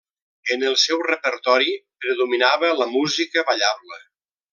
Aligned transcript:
En 0.53 0.63
el 0.69 0.77
seu 0.83 1.01
repertori 1.07 1.75
predominava 2.05 2.71
la 2.81 2.89
música 2.95 3.45
ballable. 3.51 4.01